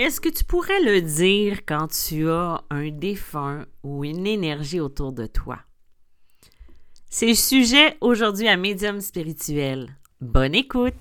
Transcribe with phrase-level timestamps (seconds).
[0.00, 5.12] est-ce que tu pourrais le dire quand tu as un défunt ou une énergie autour
[5.12, 5.58] de toi?
[7.10, 9.90] C'est le sujet aujourd'hui à Médium spirituel.
[10.22, 10.94] Bonne écoute!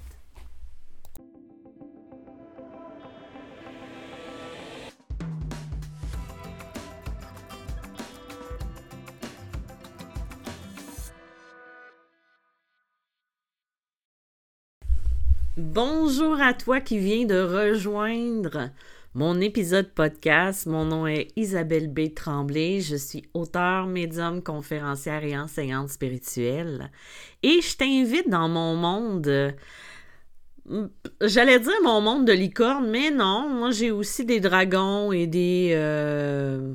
[15.81, 18.69] Bonjour à toi qui viens de rejoindre
[19.13, 20.65] mon épisode podcast.
[20.65, 22.13] Mon nom est Isabelle B.
[22.13, 22.81] Tremblay.
[22.81, 26.91] Je suis auteure, médium, conférencière et enseignante spirituelle.
[27.43, 29.55] Et je t'invite dans mon monde.
[31.21, 35.71] J'allais dire mon monde de licorne, mais non, moi j'ai aussi des dragons et des.
[35.75, 36.73] Euh,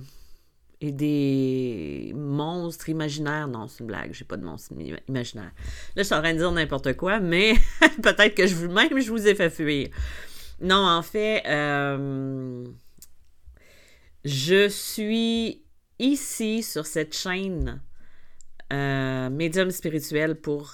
[0.80, 3.48] et des monstres imaginaires.
[3.48, 4.73] Non, c'est une blague, j'ai pas de monstres
[5.09, 5.52] imaginaires.
[5.97, 7.55] Là, je suis en train de dire n'importe quoi, mais
[8.02, 9.88] peut-être que je même je vous ai fait fuir.
[10.60, 12.64] Non, en fait, euh,
[14.24, 15.62] je suis
[15.98, 17.83] ici sur cette chaîne
[18.72, 20.72] euh, médium spirituel pour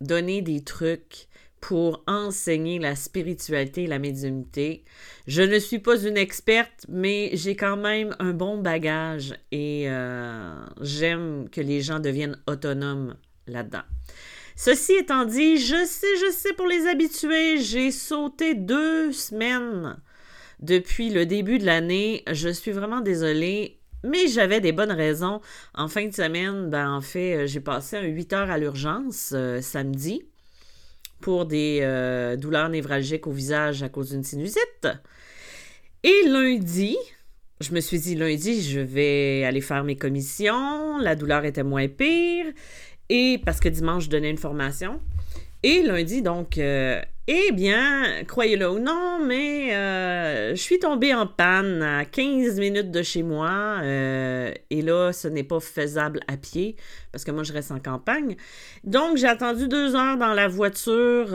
[0.00, 1.27] donner des trucs
[1.60, 4.84] pour enseigner la spiritualité et la médiumnité.
[5.26, 10.54] Je ne suis pas une experte, mais j'ai quand même un bon bagage et euh,
[10.80, 13.82] j'aime que les gens deviennent autonomes là-dedans.
[14.56, 19.96] Ceci étant dit, je sais, je sais pour les habitués, j'ai sauté deux semaines
[20.60, 22.24] depuis le début de l'année.
[22.30, 25.40] Je suis vraiment désolée, mais j'avais des bonnes raisons.
[25.74, 30.24] En fin de semaine, ben, en fait, j'ai passé un 8 heures à l'urgence samedi
[31.20, 34.88] pour des euh, douleurs névralgiques au visage à cause d'une sinusite.
[36.02, 36.96] Et lundi,
[37.60, 41.88] je me suis dit lundi, je vais aller faire mes commissions, la douleur était moins
[41.88, 42.46] pire,
[43.08, 45.00] et parce que dimanche, je donnais une formation.
[45.62, 51.26] Et lundi, donc, euh, eh bien, croyez-le ou non, mais euh, je suis tombée en
[51.26, 53.80] panne à 15 minutes de chez moi.
[53.82, 56.76] Euh, et là, ce n'est pas faisable à pied
[57.12, 58.38] parce que moi, je reste en campagne.
[58.82, 61.34] Donc, j'ai attendu deux heures dans la voiture.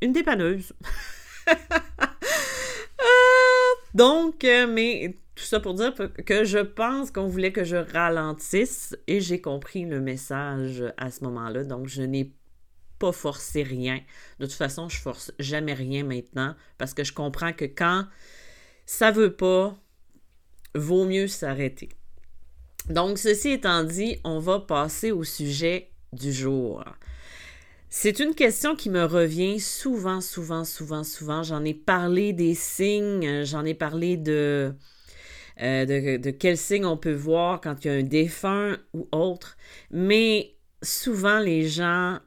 [0.00, 0.72] une dépanneuse.
[3.94, 5.92] donc, mais tout ça pour dire
[6.24, 11.24] que je pense qu'on voulait que je ralentisse et j'ai compris le message à ce
[11.24, 11.64] moment-là.
[11.64, 12.30] Donc, je n'ai
[13.12, 14.00] forcer rien.
[14.38, 18.06] De toute façon, je force jamais rien maintenant parce que je comprends que quand
[18.86, 19.76] ça veut pas,
[20.74, 21.88] vaut mieux s'arrêter.
[22.88, 26.84] Donc, ceci étant dit, on va passer au sujet du jour.
[27.88, 31.42] C'est une question qui me revient souvent, souvent, souvent, souvent.
[31.42, 34.74] J'en ai parlé des signes, j'en ai parlé de,
[35.62, 39.08] euh, de, de quels signes on peut voir quand il y a un défunt ou
[39.12, 39.56] autre.
[39.90, 42.18] Mais souvent, les gens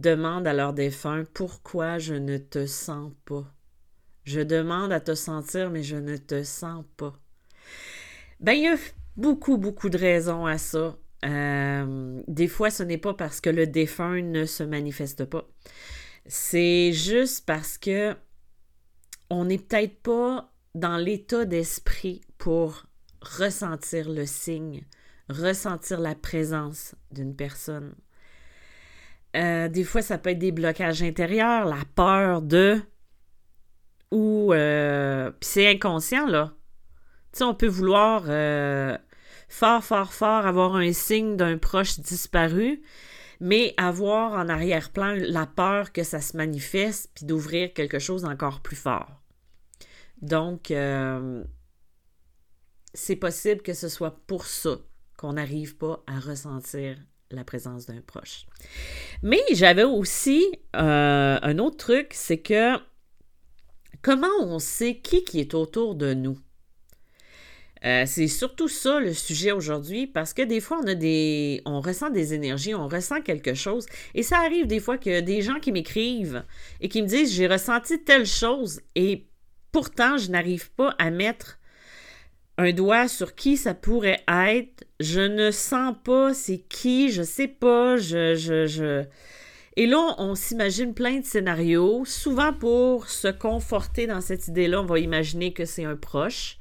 [0.00, 3.44] demande à leur défunt pourquoi je ne te sens pas.
[4.24, 7.18] Je demande à te sentir, mais je ne te sens pas.
[8.40, 8.76] Ben, il y a
[9.16, 10.96] beaucoup, beaucoup de raisons à ça.
[11.24, 15.48] Euh, des fois, ce n'est pas parce que le défunt ne se manifeste pas.
[16.26, 18.16] C'est juste parce que
[19.30, 22.86] on n'est peut-être pas dans l'état d'esprit pour
[23.22, 24.84] ressentir le signe,
[25.28, 27.94] ressentir la présence d'une personne.
[29.36, 32.80] Euh, des fois, ça peut être des blocages intérieurs, la peur de.
[34.10, 34.52] Ou.
[34.52, 36.54] Euh, puis c'est inconscient, là.
[37.32, 38.96] Tu sais, on peut vouloir euh,
[39.48, 42.80] fort, fort, fort avoir un signe d'un proche disparu,
[43.40, 48.60] mais avoir en arrière-plan la peur que ça se manifeste, puis d'ouvrir quelque chose encore
[48.60, 49.22] plus fort.
[50.22, 50.72] Donc,
[52.94, 54.78] c'est possible que ce soit pour ça
[55.18, 56.96] qu'on n'arrive pas à ressentir
[57.30, 58.46] la présence d'un proche.
[59.22, 60.44] Mais j'avais aussi
[60.76, 62.76] euh, un autre truc, c'est que
[64.02, 66.38] comment on sait qui, qui est autour de nous?
[67.84, 71.80] Euh, c'est surtout ça le sujet aujourd'hui parce que des fois on a des on
[71.80, 75.60] ressent des énergies, on ressent quelque chose et ça arrive des fois que des gens
[75.60, 76.42] qui m'écrivent
[76.80, 79.26] et qui me disent j'ai ressenti telle chose et
[79.72, 81.58] pourtant je n'arrive pas à mettre
[82.58, 84.84] un doigt sur qui ça pourrait être.
[85.00, 89.04] Je ne sens pas c'est qui, je sais pas, je, je, je...
[89.78, 92.06] Et là, on s'imagine plein de scénarios.
[92.06, 96.58] Souvent, pour se conforter dans cette idée-là, on va imaginer que c'est un proche,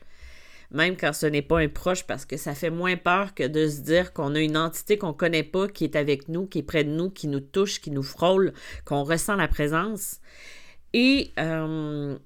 [0.70, 3.70] même quand ce n'est pas un proche, parce que ça fait moins peur que de
[3.70, 6.60] se dire qu'on a une entité qu'on ne connaît pas, qui est avec nous, qui
[6.60, 8.52] est près de nous, qui nous touche, qui nous frôle,
[8.84, 10.20] qu'on ressent la présence.
[10.92, 12.18] Et euh,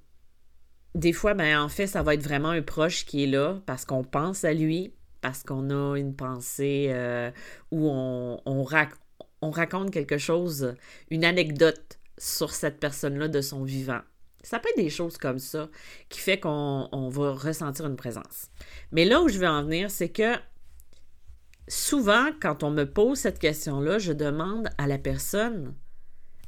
[0.95, 3.85] des fois, ben, en fait, ça va être vraiment un proche qui est là parce
[3.85, 7.31] qu'on pense à lui, parce qu'on a une pensée euh,
[7.71, 10.75] où on, on, raconte quelque chose,
[11.09, 14.01] une anecdote sur cette personne-là de son vivant.
[14.41, 15.69] Ça peut être des choses comme ça
[16.07, 18.49] qui fait qu'on va ressentir une présence.
[18.91, 20.35] Mais là où je veux en venir, c'est que
[21.67, 25.75] souvent, quand on me pose cette question-là, je demande à la personne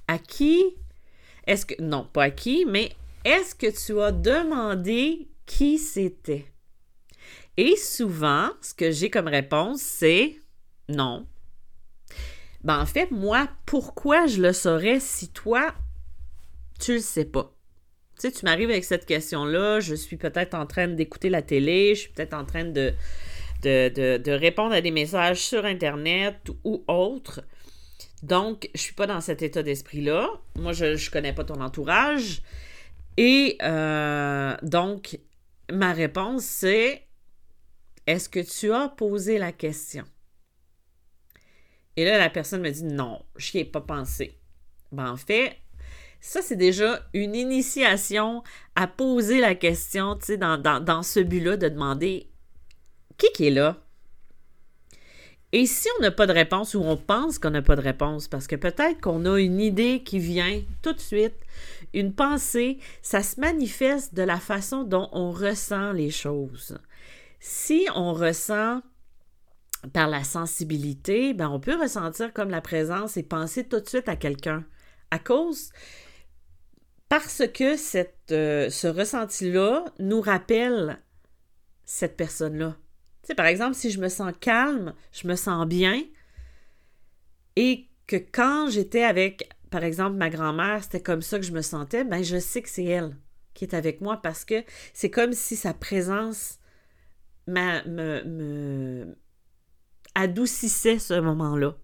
[0.07, 0.77] à qui
[1.47, 1.81] est-ce que.
[1.81, 2.91] Non, pas à qui, mais
[3.25, 6.45] est-ce que tu as demandé qui c'était?
[7.57, 10.41] Et souvent, ce que j'ai comme réponse, c'est
[10.89, 11.27] non.
[12.63, 15.73] Ben, en fait, moi, pourquoi je le saurais si toi,
[16.79, 17.53] tu le sais pas?
[18.15, 21.95] Tu sais, tu m'arrives avec cette question-là, je suis peut-être en train d'écouter la télé,
[21.95, 22.93] je suis peut-être en train de,
[24.31, 27.41] répondre à des messages sur Internet ou autre.
[28.21, 30.29] Donc, je suis pas dans cet état d'esprit-là.
[30.55, 32.43] Moi, je ne connais pas ton entourage.
[33.17, 35.19] Et euh, donc,
[35.71, 37.07] ma réponse, c'est
[38.07, 40.05] est-ce que tu as posé la question?
[41.97, 44.37] Et là, la personne me dit non, je n'y ai pas pensé.
[44.91, 45.57] Ben, en fait,
[46.19, 48.43] ça, c'est déjà une initiation
[48.75, 52.27] à poser la question, tu sais, dans, ce but-là, de demander
[53.17, 53.77] qui est là?
[55.51, 58.27] Et si on n'a pas de réponse ou on pense qu'on n'a pas de réponse,
[58.27, 61.35] parce que peut-être qu'on a une idée qui vient tout de suite,
[61.93, 66.77] une pensée, ça se manifeste de la façon dont on ressent les choses.
[67.39, 68.81] Si on ressent
[69.93, 74.07] par la sensibilité, ben on peut ressentir comme la présence et penser tout de suite
[74.07, 74.63] à quelqu'un.
[75.09, 75.71] À cause,
[77.09, 77.75] parce que
[78.31, 80.99] euh, ce ressenti-là nous rappelle
[81.83, 82.77] cette personne-là.
[83.35, 86.01] Par exemple, si je me sens calme, je me sens bien,
[87.55, 91.61] et que quand j'étais avec, par exemple, ma grand-mère, c'était comme ça que je me
[91.61, 93.15] sentais, ben je sais que c'est elle
[93.53, 94.63] qui est avec moi parce que
[94.93, 96.59] c'est comme si sa présence
[97.47, 99.15] me,
[100.13, 101.75] adoucissait ce moment-là.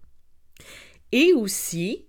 [1.12, 2.06] Et aussi,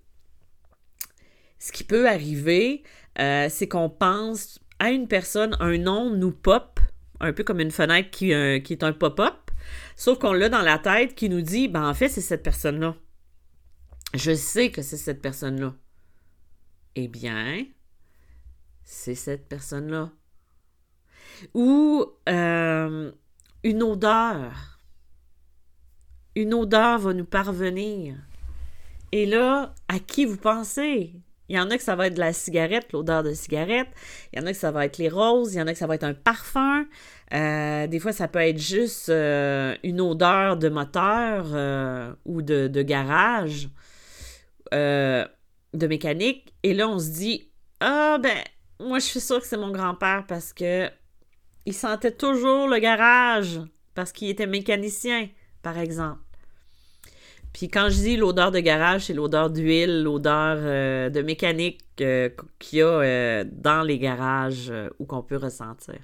[1.60, 2.84] ce qui peut arriver,
[3.20, 6.82] euh, c'est qu'on pense à une personne, un nom nous pop,
[7.22, 9.52] un peu comme une fenêtre qui, euh, qui est un pop-up,
[9.96, 12.96] sauf qu'on l'a dans la tête qui nous dit, ben en fait, c'est cette personne-là.
[14.14, 15.76] Je sais que c'est cette personne-là.
[16.96, 17.66] Eh bien,
[18.84, 20.10] c'est cette personne-là.
[21.54, 23.12] Ou euh,
[23.64, 24.80] une odeur.
[26.36, 28.16] Une odeur va nous parvenir.
[29.12, 31.14] Et là, à qui vous pensez?
[31.48, 33.90] Il y en a que ça va être de la cigarette, l'odeur de cigarette.
[34.32, 35.54] Il y en a que ça va être les roses.
[35.54, 36.86] Il y en a que ça va être un parfum.
[37.34, 43.70] Euh, des fois, ça peut être juste euh, une odeur de moteur ou de garage,
[44.72, 46.54] de mécanique.
[46.64, 47.50] Et là, on se dit
[47.80, 48.38] Ah, ben,
[48.80, 50.90] moi, je suis sûre que c'est mon grand-père parce que
[51.66, 53.60] il sentait toujours le garage
[53.94, 55.30] parce qu'il était mécanicien,
[55.62, 56.22] par exemple.
[57.54, 62.30] Puis quand je dis l'odeur de garage, c'est l'odeur d'huile, l'odeur euh, de mécanique euh,
[62.60, 66.00] qu'il y a euh, dans les garages ou qu'on peut ressentir.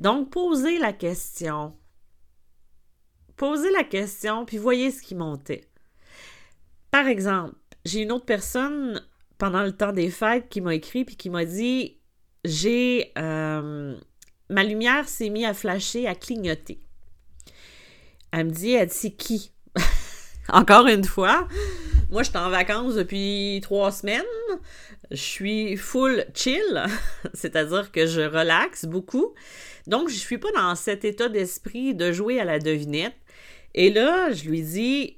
[0.00, 1.74] Donc, posez la question.
[3.36, 5.68] Posez la question, puis voyez ce qui montait.
[6.90, 7.54] Par exemple,
[7.88, 9.02] j'ai une autre personne
[9.38, 11.98] pendant le temps des fêtes qui m'a écrit puis qui m'a dit
[12.44, 13.12] j'ai
[14.50, 16.80] ma lumière s'est mise à flasher, à clignoter.
[18.32, 19.52] Elle me dit, elle dit qui?
[20.48, 21.46] Encore une fois,
[22.10, 24.22] moi, je suis en vacances depuis trois semaines.
[25.10, 26.84] Je suis full chill,
[27.34, 29.34] c'est-à-dire que je relaxe beaucoup.
[29.86, 33.16] Donc, je suis pas dans cet état d'esprit de jouer à la devinette.
[33.74, 35.17] Et là, je lui dis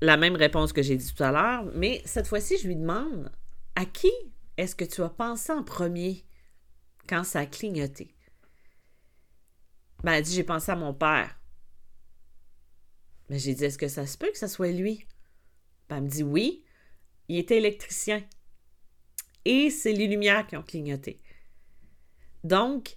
[0.00, 3.32] la même réponse que j'ai dit tout à l'heure, mais cette fois-ci, je lui demande
[3.74, 4.10] à qui
[4.56, 6.24] est-ce que tu as pensé en premier
[7.08, 8.14] quand ça a clignoté?
[10.04, 11.38] Ben, elle dit j'ai pensé à mon père.
[13.28, 15.06] Mais j'ai dit, est-ce que ça se peut que ce soit lui?
[15.88, 16.64] Ben, elle me dit oui.
[17.28, 18.22] Il était électricien.
[19.44, 21.20] Et c'est les lumières qui ont clignoté.
[22.44, 22.96] Donc,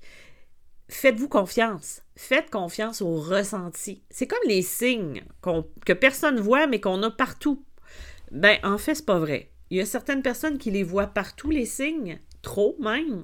[0.93, 2.01] faites-vous confiance.
[2.15, 4.03] Faites confiance au ressenti.
[4.10, 5.24] C'est comme les signes
[5.86, 7.63] que personne voit, mais qu'on a partout.
[8.31, 9.50] Ben, en fait, c'est pas vrai.
[9.69, 13.24] Il y a certaines personnes qui les voient partout, les signes, trop même,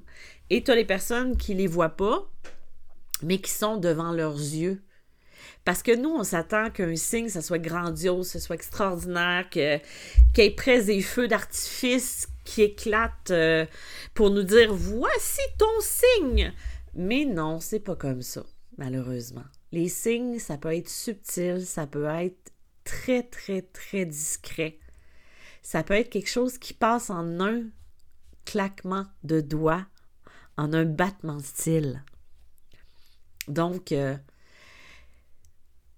[0.50, 2.30] et tu as les personnes qui les voient pas,
[3.22, 4.82] mais qui sont devant leurs yeux.
[5.66, 9.82] Parce que nous, on s'attend qu'un signe, ça soit grandiose, ça soit extraordinaire, qu'il
[10.38, 13.66] y ait presque des feux d'artifice qui éclatent euh,
[14.14, 16.54] pour nous dire voici ton signe.
[16.98, 18.44] Mais non, c'est pas comme ça,
[18.80, 19.46] malheureusement.
[19.72, 22.52] Les signes, ça peut être subtil, ça peut être
[22.84, 24.80] très, très, très discret.
[25.62, 27.66] Ça peut être quelque chose qui passe en un
[28.46, 29.86] claquement de doigts,
[30.58, 32.02] en un battement de.
[33.48, 34.18] Donc, euh,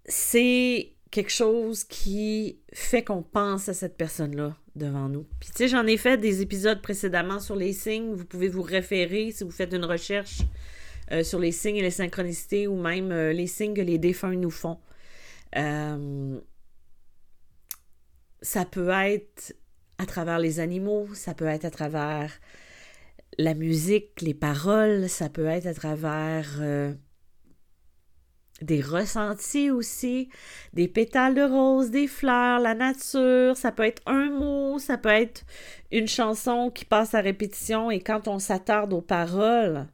[0.06, 5.26] c'est quelque chose qui fait qu'on pense à cette personne-là devant nous.
[5.40, 8.14] Puis tu sais, j'en ai fait des épisodes précédemment sur les signes.
[8.14, 10.42] Vous pouvez vous référer si vous faites une recherche
[11.12, 14.36] euh, sur les signes et les synchronicités ou même euh, les signes que les défunts
[14.36, 14.80] nous font.
[15.56, 16.40] Euh,
[18.42, 19.56] ça peut être
[19.98, 22.32] à travers les animaux, ça peut être à travers
[23.38, 26.62] la musique, les paroles, ça peut être à travers
[28.62, 30.30] des ressentis aussi,
[30.74, 35.10] des pétales de rose, des fleurs, la nature, ça peut être un mot, ça peut
[35.10, 35.44] être
[35.92, 39.88] une chanson qui passe à répétition et quand on s'attarde aux paroles,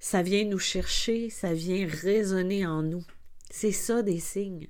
[0.00, 3.04] ça vient nous chercher, ça vient résonner en nous.
[3.50, 4.68] C'est ça des signes.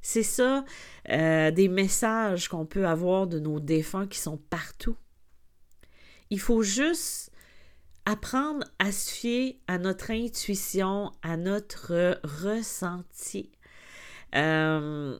[0.00, 0.64] C'est ça
[1.10, 4.96] euh, des messages qu'on peut avoir de nos défunts qui sont partout.
[6.30, 7.30] Il faut juste
[8.04, 13.52] apprendre à se fier à notre intuition, à notre ressenti.
[14.34, 15.18] Euh,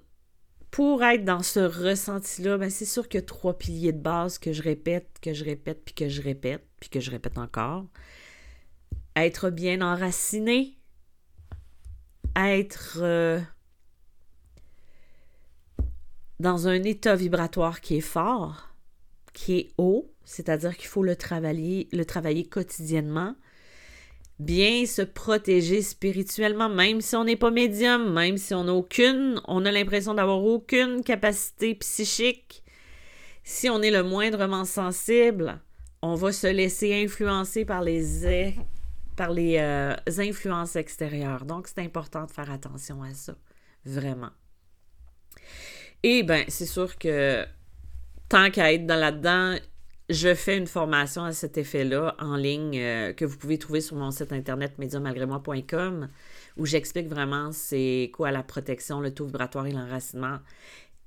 [0.70, 4.38] pour être dans ce ressenti-là, ben c'est sûr qu'il y a trois piliers de base
[4.38, 7.84] que je répète, que je répète, puis que je répète, puis que je répète encore.
[9.16, 10.78] Être bien enraciné,
[12.34, 13.40] être euh,
[16.40, 18.68] dans un état vibratoire qui est fort,
[19.32, 23.34] qui est haut, c'est-à-dire qu'il faut le travailler, le travailler quotidiennement.
[24.38, 29.40] Bien se protéger spirituellement, même si on n'est pas médium, même si on n'a aucune,
[29.46, 32.64] on a l'impression d'avoir aucune capacité psychique.
[33.44, 35.60] Si on est le moindrement sensible,
[36.00, 38.54] on va se laisser influencer par les,
[39.16, 41.44] par les euh, influences extérieures.
[41.44, 43.34] Donc, c'est important de faire attention à ça,
[43.84, 44.30] vraiment.
[46.02, 47.44] Et bien, c'est sûr que
[48.28, 49.56] tant qu'à être dans là-dedans,
[50.08, 53.96] je fais une formation à cet effet-là en ligne euh, que vous pouvez trouver sur
[53.96, 56.08] mon site internet médiummalgrémoi.com
[56.56, 60.38] où j'explique vraiment c'est quoi la protection, le taux vibratoire et l'enracinement.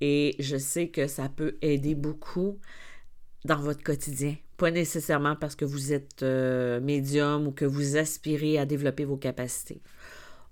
[0.00, 2.58] Et je sais que ça peut aider beaucoup
[3.44, 4.36] dans votre quotidien.
[4.56, 9.16] Pas nécessairement parce que vous êtes euh, médium ou que vous aspirez à développer vos
[9.16, 9.82] capacités.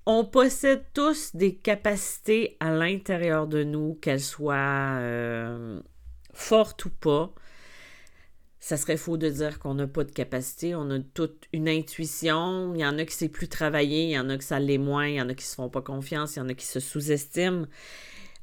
[0.06, 5.80] On possède tous des capacités à l'intérieur de nous, qu'elles soient euh,
[6.34, 7.34] fortes ou pas
[8.64, 10.74] ça serait faux de dire qu'on n'a pas de capacité.
[10.74, 12.72] On a toute une intuition.
[12.74, 14.78] Il y en a qui c'est plus travailler, il y en a qui ça l'est
[14.78, 16.64] moins, il y en a qui se font pas confiance, il y en a qui
[16.64, 17.66] se sous-estiment.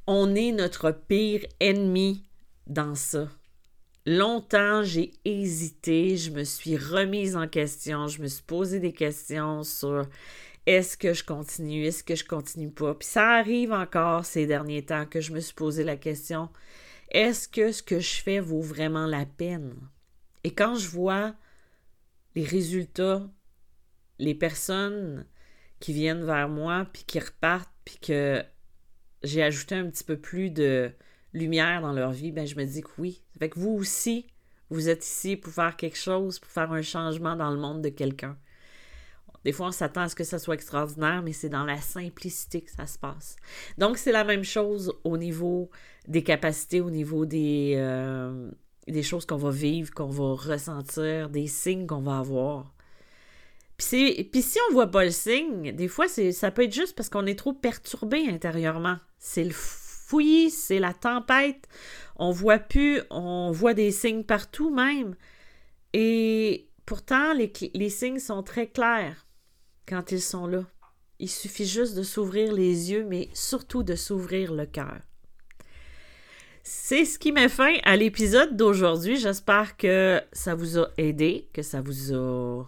[0.06, 2.22] On est notre pire ennemi
[2.68, 3.26] dans ça.
[4.04, 9.62] Longtemps, j'ai hésité, je me suis remise en question, je me suis posé des questions
[9.62, 10.06] sur
[10.66, 12.94] est-ce que je continue, est-ce que je continue pas.
[12.94, 16.48] Puis ça arrive encore ces derniers temps que je me suis posé la question
[17.12, 19.76] est-ce que ce que je fais vaut vraiment la peine?
[20.44, 21.34] Et quand je vois
[22.34, 23.28] les résultats,
[24.18, 25.26] les personnes
[25.78, 28.42] qui viennent vers moi, puis qui repartent, puis que
[29.22, 30.90] j'ai ajouté un petit peu plus de
[31.32, 33.22] lumière dans leur vie, ben je me dis que oui.
[33.38, 34.26] Fait que vous aussi,
[34.70, 37.88] vous êtes ici pour faire quelque chose, pour faire un changement dans le monde de
[37.88, 38.36] quelqu'un.
[39.44, 42.60] Des fois, on s'attend à ce que ça soit extraordinaire, mais c'est dans la simplicité
[42.62, 43.36] que ça se passe.
[43.76, 45.68] Donc, c'est la même chose au niveau
[46.06, 48.50] des capacités, au niveau des, euh,
[49.02, 52.72] choses qu'on va vivre, qu'on va ressentir, des signes qu'on va avoir.
[53.76, 57.26] Puis, si on voit pas le signe, des fois, ça peut être juste parce qu'on
[57.26, 58.98] est trop perturbé intérieurement.
[59.18, 59.50] C'est le
[60.50, 61.68] c'est la tempête.
[62.16, 65.14] On voit plus, on voit des signes partout même.
[65.92, 69.26] Et pourtant, les, les signes sont très clairs
[69.86, 70.64] quand ils sont là.
[71.18, 74.98] Il suffit juste de s'ouvrir les yeux, mais surtout de s'ouvrir le cœur.
[76.64, 79.16] C'est ce qui met fin à l'épisode d'aujourd'hui.
[79.16, 82.64] J'espère que ça vous a aidé, que ça vous a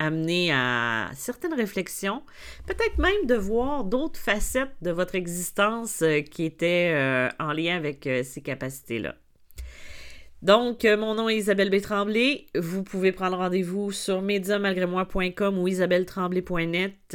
[0.00, 2.22] amené à certaines réflexions,
[2.66, 7.76] peut-être même de voir d'autres facettes de votre existence euh, qui étaient euh, en lien
[7.76, 9.14] avec euh, ces capacités-là.
[10.42, 11.82] Donc, mon nom est Isabelle B.
[11.82, 12.46] Tremblay.
[12.58, 17.14] Vous pouvez prendre rendez-vous sur médiamalgrémoi.com ou isabelletremblay.net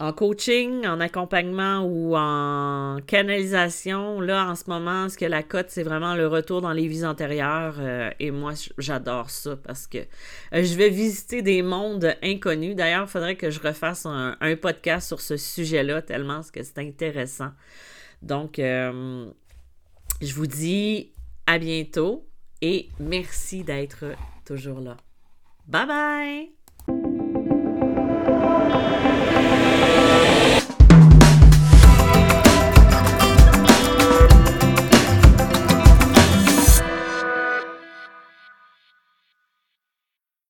[0.00, 5.66] en coaching, en accompagnement ou en canalisation, là, en ce moment, ce que la cote,
[5.68, 7.76] c'est vraiment le retour dans les vies antérieures.
[7.78, 12.74] Euh, et moi, j'adore ça parce que euh, je vais visiter des mondes inconnus.
[12.74, 17.50] D'ailleurs, il faudrait que je refasse un, podcast sur ce sujet-là, tellement que c'est intéressant.
[18.22, 19.26] Donc, euh,
[20.22, 21.12] je vous dis
[21.46, 22.26] à bientôt
[22.62, 24.06] et merci d'être
[24.46, 24.96] toujours là.
[25.68, 26.59] Bye bye!